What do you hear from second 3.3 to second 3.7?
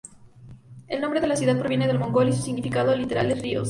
"Ríos".